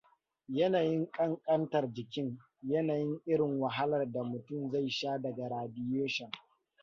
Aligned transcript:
Yanayin 0.47 1.07
ƙanƙantar 1.11 1.93
jikin, 1.93 2.39
yanayin 2.61 3.21
irin 3.25 3.59
wahalar 3.59 4.11
da 4.11 4.23
mutum 4.23 4.71
zai 4.71 4.89
sha 4.89 5.17
daga 5.19 5.47
radiation. 5.49 6.31